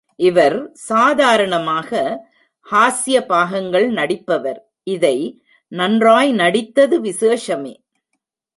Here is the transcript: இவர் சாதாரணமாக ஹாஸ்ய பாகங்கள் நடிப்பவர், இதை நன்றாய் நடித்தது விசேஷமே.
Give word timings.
இவர் 0.19 0.71
சாதாரணமாக 0.73 1.89
ஹாஸ்ய 2.71 3.17
பாகங்கள் 3.25 3.87
நடிப்பவர், 3.91 4.59
இதை 4.83 5.17
நன்றாய் 5.71 6.31
நடித்தது 6.31 7.01
விசேஷமே. 7.01 7.73